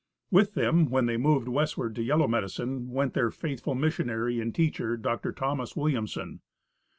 With 0.31 0.55
them, 0.55 0.89
when 0.89 1.05
they 1.05 1.15
moved 1.17 1.47
westward 1.47 1.93
to 1.93 2.01
Yellow 2.01 2.27
Medicine, 2.27 2.89
went 2.89 3.13
their 3.13 3.29
faithful 3.29 3.75
missionary 3.75 4.39
and 4.39 4.51
teacher, 4.55 4.97
Doctor 4.97 5.31
Thomas 5.31 5.75
Williamson. 5.75 6.39